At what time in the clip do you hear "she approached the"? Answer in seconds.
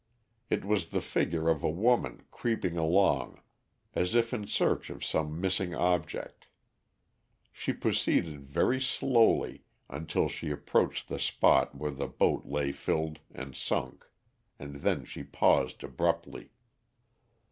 10.27-11.19